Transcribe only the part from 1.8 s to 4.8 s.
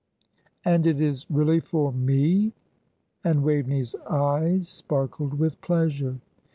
me!" and Waveney's eyes